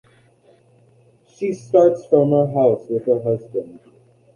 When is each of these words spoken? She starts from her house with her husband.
She 1.27 1.53
starts 1.53 2.07
from 2.07 2.31
her 2.31 2.47
house 2.47 2.87
with 2.89 3.05
her 3.05 3.21
husband. 3.21 3.79